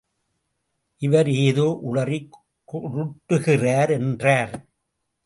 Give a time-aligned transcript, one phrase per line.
[1.01, 2.33] இவர் ஏதோ உளறிக்
[2.69, 4.53] கொட்டுகிறார் என்றார்.